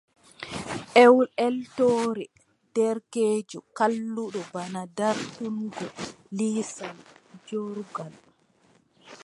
[1.45, 2.25] Eltoore
[2.75, 5.85] derkeejo kalluɗo bana dartungo
[6.37, 6.97] lisal
[7.47, 8.13] joorngal.